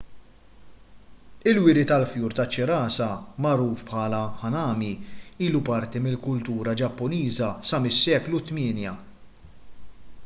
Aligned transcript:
il-wiri 1.51 1.83
tal-fjur 1.91 2.33
taċ-ċirasa 2.39 3.09
magħruf 3.47 3.83
bħala 3.91 4.23
hanami 4.41 4.89
ilu 5.49 5.63
parti 5.71 6.03
mill-kultura 6.07 6.77
ġappuniża 6.83 7.51
sa 7.73 7.83
mis-seklu 7.87 8.43
8 8.51 8.91